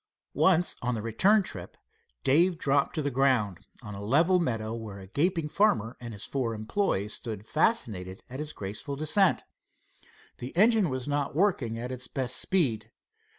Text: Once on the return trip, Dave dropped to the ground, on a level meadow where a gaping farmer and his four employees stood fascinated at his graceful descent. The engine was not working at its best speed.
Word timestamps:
Once 0.33 0.75
on 0.81 0.95
the 0.95 1.01
return 1.03 1.43
trip, 1.43 1.77
Dave 2.23 2.57
dropped 2.57 2.95
to 2.95 3.03
the 3.03 3.11
ground, 3.11 3.59
on 3.83 3.93
a 3.93 4.01
level 4.01 4.39
meadow 4.39 4.73
where 4.73 4.97
a 4.97 5.05
gaping 5.05 5.47
farmer 5.47 5.95
and 6.01 6.11
his 6.11 6.25
four 6.25 6.55
employees 6.55 7.13
stood 7.13 7.45
fascinated 7.45 8.23
at 8.27 8.39
his 8.39 8.51
graceful 8.51 8.95
descent. 8.95 9.43
The 10.39 10.57
engine 10.57 10.89
was 10.89 11.07
not 11.07 11.35
working 11.35 11.77
at 11.77 11.91
its 11.91 12.07
best 12.07 12.37
speed. 12.37 12.89